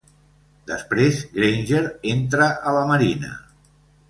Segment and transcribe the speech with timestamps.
[0.71, 1.83] Després Granger
[2.15, 3.37] entra a la marina.